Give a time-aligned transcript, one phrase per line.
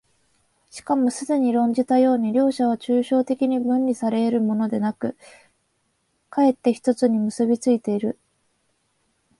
[0.71, 5.15] しかもすでに論じたように、両者は抽象的に分離され得るものでなく、
[6.31, 8.17] 却って一つに結び付いている。